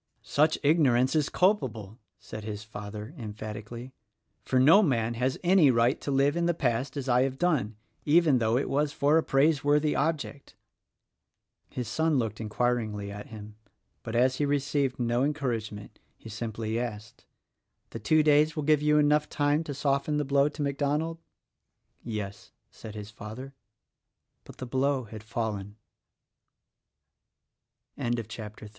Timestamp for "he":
14.37-14.45, 16.17-16.29